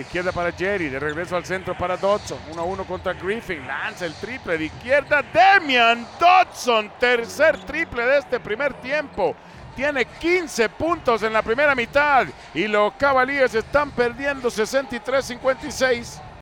De 0.00 0.04
izquierda 0.04 0.32
para 0.32 0.50
Jerry, 0.50 0.88
de 0.88 0.98
regreso 0.98 1.36
al 1.36 1.44
centro 1.44 1.76
para 1.76 1.94
Dodson. 1.94 2.38
1 2.52 2.58
a 2.58 2.64
1 2.64 2.84
contra 2.86 3.12
Griffin. 3.12 3.66
Lanza 3.66 4.06
el 4.06 4.14
triple 4.14 4.56
de 4.56 4.64
izquierda. 4.64 5.22
Demian 5.22 6.06
Dodson, 6.18 6.90
tercer 6.98 7.58
triple 7.66 8.06
de 8.06 8.16
este 8.16 8.40
primer 8.40 8.72
tiempo. 8.80 9.36
Tiene 9.76 10.06
15 10.06 10.70
puntos 10.70 11.22
en 11.22 11.34
la 11.34 11.42
primera 11.42 11.74
mitad 11.74 12.26
y 12.54 12.66
los 12.66 12.94
Cavaliers 12.94 13.54
están 13.54 13.90
perdiendo 13.90 14.48
63-56. 14.48 16.29